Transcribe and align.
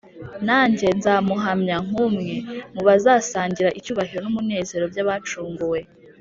nanjye 0.47 0.87
nzamuhamya 0.97 1.77
nk’umwe 1.85 2.35
mu 2.73 2.81
bazasangira 2.87 3.75
icyubahiro 3.79 4.19
n’umunezero 4.21 4.85
by’abacunguwe 4.91 5.79